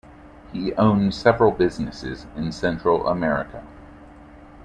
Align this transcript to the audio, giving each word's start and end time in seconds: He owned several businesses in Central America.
He 0.51 0.73
owned 0.77 1.13
several 1.13 1.51
businesses 1.51 2.25
in 2.35 2.51
Central 2.53 3.07
America. 3.07 3.63